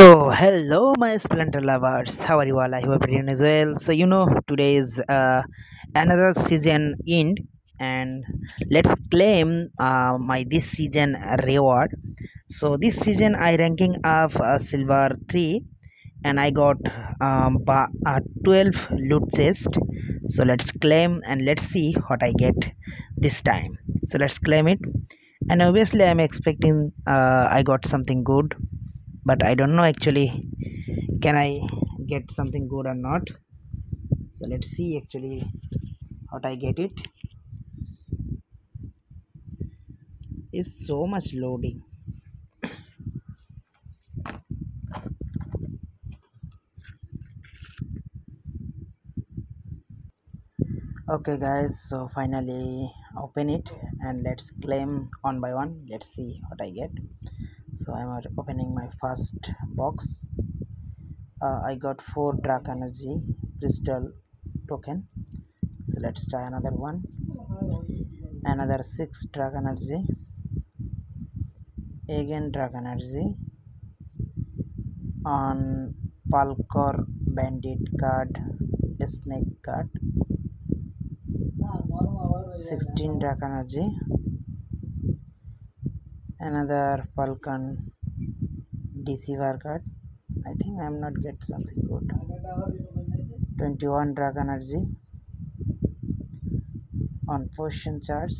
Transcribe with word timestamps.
So, 0.00 0.30
hello, 0.30 0.94
my 0.96 1.18
Splinter 1.18 1.60
lovers. 1.60 2.22
How 2.22 2.38
are 2.38 2.46
you 2.46 2.58
all? 2.58 2.74
I 2.74 2.80
hope 2.80 3.02
you're 3.06 3.18
doing 3.18 3.28
as 3.28 3.42
well. 3.42 3.78
So, 3.78 3.92
you 3.92 4.06
know, 4.06 4.26
today 4.48 4.76
is 4.76 4.98
uh, 5.10 5.42
another 5.94 6.32
season 6.34 6.94
end, 7.06 7.40
and 7.78 8.24
let's 8.70 8.94
claim 9.10 9.68
uh, 9.78 10.16
my 10.18 10.46
this 10.48 10.70
season 10.70 11.18
reward. 11.46 11.90
So, 12.48 12.78
this 12.78 12.96
season 12.96 13.34
I 13.34 13.56
ranking 13.56 13.94
of 14.02 14.34
uh, 14.40 14.58
silver 14.58 15.10
three, 15.28 15.66
and 16.24 16.40
I 16.40 16.50
got 16.50 16.78
um, 17.20 17.58
uh, 17.68 18.20
12 18.44 18.92
loot 18.92 19.24
chest. 19.34 19.76
So, 20.24 20.44
let's 20.44 20.72
claim 20.72 21.20
and 21.26 21.44
let's 21.44 21.64
see 21.64 21.92
what 22.06 22.22
I 22.22 22.32
get 22.38 22.72
this 23.18 23.42
time. 23.42 23.76
So, 24.08 24.16
let's 24.16 24.38
claim 24.38 24.66
it, 24.66 24.80
and 25.50 25.60
obviously, 25.60 26.04
I'm 26.04 26.20
expecting 26.20 26.90
uh, 27.06 27.48
I 27.50 27.62
got 27.62 27.86
something 27.86 28.24
good 28.24 28.54
but 29.24 29.44
I 29.44 29.54
don't 29.54 29.74
know 29.76 29.84
actually 29.84 30.28
can 31.22 31.36
I 31.36 31.60
get 32.06 32.30
something 32.30 32.66
good 32.66 32.86
or 32.86 32.94
not? 32.94 33.28
So 34.32 34.46
let's 34.48 34.68
see 34.68 34.96
actually 34.96 35.44
what 36.30 36.46
I 36.46 36.54
get 36.54 36.78
it. 36.78 36.92
Is 40.52 40.86
so 40.86 41.06
much 41.06 41.32
loading. 41.34 41.82
Okay 51.08 51.36
guys 51.36 51.88
so 51.88 52.08
finally 52.14 52.90
open 53.18 53.50
it 53.50 53.70
and 54.00 54.22
let's 54.22 54.50
claim 54.62 55.10
one 55.22 55.40
by 55.40 55.52
one. 55.52 55.86
Let's 55.90 56.14
see 56.14 56.40
what 56.48 56.62
I 56.62 56.70
get 56.70 56.90
so 57.80 57.94
I'm 57.94 58.10
opening 58.38 58.74
my 58.74 58.88
first 59.00 59.52
box. 59.68 60.26
Uh, 61.42 61.60
I 61.64 61.76
got 61.76 62.02
four 62.02 62.34
dark 62.44 62.68
energy 62.68 63.22
crystal 63.58 64.12
token. 64.68 65.08
So 65.86 66.00
let's 66.00 66.28
try 66.28 66.46
another 66.46 66.72
one. 66.72 67.02
Another 68.44 68.82
six 68.82 69.24
dark 69.32 69.54
energy. 69.56 70.04
Again 72.08 72.50
dark 72.50 72.72
energy. 72.76 73.34
On 75.24 75.94
Pelacor 76.30 77.04
bandit 77.08 77.80
card 77.98 78.36
snake 79.06 79.62
card. 79.64 79.88
16 82.54 83.18
dark 83.18 83.38
energy 83.42 83.86
another 86.48 87.06
falcon 87.14 87.62
deceiver 89.08 89.58
card 89.62 89.82
i 90.50 90.52
think 90.60 90.80
i'm 90.80 90.98
not 91.00 91.14
get 91.22 91.42
something 91.52 91.80
good. 91.88 92.10
21 93.60 94.14
dark 94.14 94.36
energy. 94.40 94.80
On 97.28 97.44
potion 97.54 98.00
charge. 98.00 98.36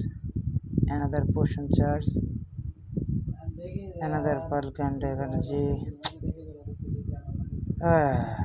Another 0.88 1.26
potion 1.34 1.68
charge. 1.76 2.06
Another 4.00 4.42
falcon 4.48 4.98
dark 4.98 5.18
energy. 5.26 5.64
Ah, 7.84 8.36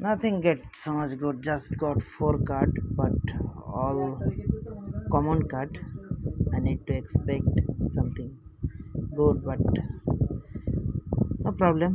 nothing 0.00 0.40
get 0.40 0.58
so 0.72 0.94
much 0.94 1.16
good. 1.16 1.42
Just 1.44 1.76
got 1.78 2.02
four 2.02 2.38
card 2.38 2.72
but 2.96 3.12
all 3.82 4.20
common 5.12 5.46
card 5.48 5.78
i 6.56 6.60
need 6.68 6.80
to 6.88 6.94
expect 7.02 7.60
something 7.98 8.30
good 9.20 9.44
but 9.50 9.60
no 11.44 11.52
problem. 11.52 11.92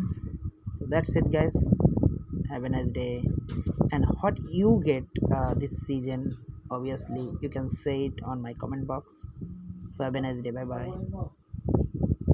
So 0.73 0.85
that's 0.87 1.15
it 1.15 1.31
guys. 1.31 1.55
Have 2.49 2.63
a 2.63 2.69
nice 2.69 2.89
day. 2.89 3.23
And 3.91 4.05
what 4.21 4.39
you 4.41 4.81
get 4.85 5.05
uh, 5.31 5.53
this 5.55 5.81
season 5.87 6.37
obviously 6.71 7.29
you 7.41 7.50
can 7.50 7.67
say 7.69 8.05
it 8.05 8.23
on 8.23 8.41
my 8.41 8.53
comment 8.53 8.88
box. 8.88 9.25
So 9.85 10.03
have 10.05 10.16
a 10.16 10.21
nice 10.21 10.41
day. 10.41 10.51
Bye 10.51 10.66
bye 10.66 11.31